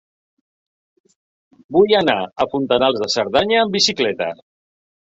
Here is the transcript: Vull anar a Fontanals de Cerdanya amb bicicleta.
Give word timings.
Vull 1.77 1.95
anar 1.99 2.17
a 2.25 2.49
Fontanals 2.57 3.01
de 3.05 3.13
Cerdanya 3.19 3.63
amb 3.67 3.81
bicicleta. 3.81 4.35